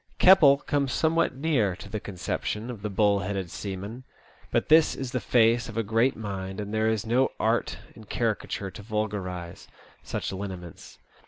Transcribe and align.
Keppel 0.17 0.57
comes 0.57 0.91
somewhat 0.93 1.35
near 1.35 1.75
to 1.75 1.87
the 1.87 1.99
conception 1.99 2.71
of 2.71 2.81
the 2.81 2.89
bull 2.89 3.19
headed 3.19 3.51
seaman; 3.51 4.03
but 4.49 4.67
his 4.67 4.95
is 4.95 5.11
the 5.11 5.19
face 5.19 5.69
of 5.69 5.77
a 5.77 5.83
great 5.83 6.15
mind, 6.15 6.59
and 6.59 6.73
there 6.73 6.89
is 6.89 7.05
no 7.05 7.29
art 7.39 7.77
in 7.93 8.05
caricature 8.05 8.71
to 8.71 8.81
vulgarize 8.81 9.67
such 10.01 10.31
lineaments. 10.33 10.97